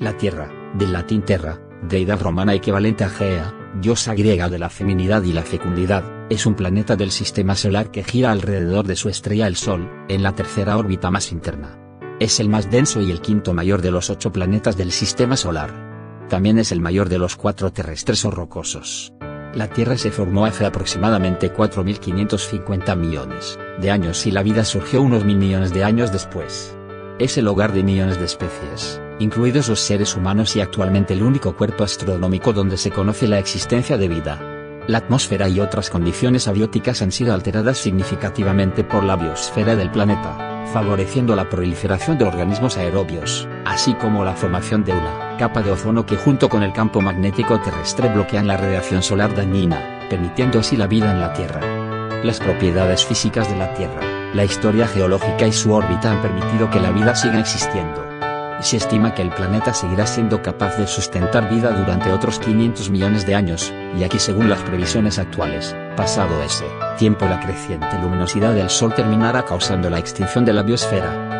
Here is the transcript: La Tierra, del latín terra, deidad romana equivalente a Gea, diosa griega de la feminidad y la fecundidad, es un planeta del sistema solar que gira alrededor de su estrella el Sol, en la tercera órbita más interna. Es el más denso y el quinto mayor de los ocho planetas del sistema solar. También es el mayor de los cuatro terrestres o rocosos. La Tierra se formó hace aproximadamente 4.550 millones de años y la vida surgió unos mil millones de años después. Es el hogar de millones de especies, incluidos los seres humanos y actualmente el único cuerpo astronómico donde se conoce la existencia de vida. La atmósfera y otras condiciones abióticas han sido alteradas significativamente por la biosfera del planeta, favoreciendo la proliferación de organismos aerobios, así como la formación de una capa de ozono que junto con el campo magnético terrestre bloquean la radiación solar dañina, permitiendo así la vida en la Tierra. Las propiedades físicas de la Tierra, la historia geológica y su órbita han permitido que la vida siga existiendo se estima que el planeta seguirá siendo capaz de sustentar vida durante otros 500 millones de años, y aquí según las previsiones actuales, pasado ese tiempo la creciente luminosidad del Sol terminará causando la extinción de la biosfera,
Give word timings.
La 0.00 0.16
Tierra, 0.16 0.50
del 0.72 0.94
latín 0.94 1.20
terra, 1.20 1.60
deidad 1.82 2.22
romana 2.22 2.54
equivalente 2.54 3.04
a 3.04 3.10
Gea, 3.10 3.54
diosa 3.82 4.14
griega 4.14 4.48
de 4.48 4.58
la 4.58 4.70
feminidad 4.70 5.22
y 5.24 5.34
la 5.34 5.42
fecundidad, 5.42 6.02
es 6.30 6.46
un 6.46 6.54
planeta 6.54 6.96
del 6.96 7.10
sistema 7.10 7.54
solar 7.54 7.90
que 7.90 8.02
gira 8.02 8.32
alrededor 8.32 8.86
de 8.86 8.96
su 8.96 9.10
estrella 9.10 9.46
el 9.46 9.56
Sol, 9.56 9.90
en 10.08 10.22
la 10.22 10.34
tercera 10.34 10.78
órbita 10.78 11.10
más 11.10 11.32
interna. 11.32 11.78
Es 12.18 12.40
el 12.40 12.48
más 12.48 12.70
denso 12.70 13.02
y 13.02 13.10
el 13.10 13.20
quinto 13.20 13.52
mayor 13.52 13.82
de 13.82 13.90
los 13.90 14.08
ocho 14.08 14.32
planetas 14.32 14.78
del 14.78 14.90
sistema 14.90 15.36
solar. 15.36 16.26
También 16.30 16.58
es 16.58 16.72
el 16.72 16.80
mayor 16.80 17.10
de 17.10 17.18
los 17.18 17.36
cuatro 17.36 17.70
terrestres 17.70 18.24
o 18.24 18.30
rocosos. 18.30 19.12
La 19.52 19.68
Tierra 19.68 19.98
se 19.98 20.10
formó 20.10 20.46
hace 20.46 20.64
aproximadamente 20.64 21.52
4.550 21.52 22.96
millones 22.96 23.58
de 23.78 23.90
años 23.90 24.26
y 24.26 24.30
la 24.30 24.42
vida 24.42 24.64
surgió 24.64 25.02
unos 25.02 25.26
mil 25.26 25.36
millones 25.36 25.74
de 25.74 25.84
años 25.84 26.10
después. 26.10 26.74
Es 27.18 27.36
el 27.36 27.48
hogar 27.48 27.74
de 27.74 27.82
millones 27.82 28.18
de 28.18 28.24
especies, 28.24 28.98
incluidos 29.20 29.68
los 29.68 29.80
seres 29.80 30.16
humanos 30.16 30.56
y 30.56 30.60
actualmente 30.60 31.14
el 31.14 31.22
único 31.22 31.54
cuerpo 31.54 31.84
astronómico 31.84 32.52
donde 32.52 32.76
se 32.76 32.90
conoce 32.90 33.28
la 33.28 33.38
existencia 33.38 33.96
de 33.96 34.08
vida. 34.08 34.40
La 34.88 34.98
atmósfera 34.98 35.48
y 35.48 35.60
otras 35.60 35.90
condiciones 35.90 36.48
abióticas 36.48 37.02
han 37.02 37.12
sido 37.12 37.34
alteradas 37.34 37.78
significativamente 37.78 38.82
por 38.82 39.04
la 39.04 39.16
biosfera 39.16 39.76
del 39.76 39.90
planeta, 39.90 40.64
favoreciendo 40.72 41.36
la 41.36 41.48
proliferación 41.48 42.16
de 42.18 42.24
organismos 42.24 42.78
aerobios, 42.78 43.46
así 43.66 43.92
como 43.94 44.24
la 44.24 44.34
formación 44.34 44.84
de 44.84 44.92
una 44.92 45.36
capa 45.38 45.62
de 45.62 45.70
ozono 45.70 46.06
que 46.06 46.16
junto 46.16 46.48
con 46.48 46.62
el 46.62 46.72
campo 46.72 47.02
magnético 47.02 47.60
terrestre 47.60 48.08
bloquean 48.08 48.46
la 48.46 48.56
radiación 48.56 49.02
solar 49.02 49.34
dañina, 49.34 50.06
permitiendo 50.08 50.60
así 50.60 50.76
la 50.76 50.86
vida 50.86 51.12
en 51.12 51.20
la 51.20 51.34
Tierra. 51.34 51.60
Las 52.24 52.40
propiedades 52.40 53.04
físicas 53.04 53.48
de 53.50 53.56
la 53.56 53.74
Tierra, 53.74 54.00
la 54.34 54.44
historia 54.44 54.88
geológica 54.88 55.46
y 55.46 55.52
su 55.52 55.72
órbita 55.72 56.10
han 56.10 56.22
permitido 56.22 56.70
que 56.70 56.80
la 56.80 56.90
vida 56.90 57.14
siga 57.14 57.38
existiendo 57.38 58.09
se 58.62 58.76
estima 58.76 59.14
que 59.14 59.22
el 59.22 59.30
planeta 59.30 59.72
seguirá 59.72 60.06
siendo 60.06 60.42
capaz 60.42 60.76
de 60.76 60.86
sustentar 60.86 61.48
vida 61.48 61.70
durante 61.70 62.12
otros 62.12 62.38
500 62.38 62.90
millones 62.90 63.26
de 63.26 63.34
años, 63.34 63.72
y 63.98 64.04
aquí 64.04 64.18
según 64.18 64.50
las 64.50 64.60
previsiones 64.60 65.18
actuales, 65.18 65.74
pasado 65.96 66.42
ese 66.42 66.66
tiempo 66.98 67.26
la 67.26 67.40
creciente 67.40 67.98
luminosidad 68.02 68.54
del 68.54 68.70
Sol 68.70 68.94
terminará 68.94 69.44
causando 69.44 69.88
la 69.88 69.98
extinción 69.98 70.44
de 70.44 70.52
la 70.52 70.62
biosfera, 70.62 71.39